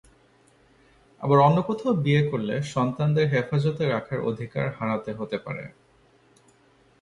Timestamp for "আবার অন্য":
1.21-1.57